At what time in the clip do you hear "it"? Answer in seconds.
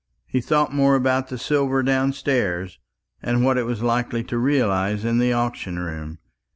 3.59-3.67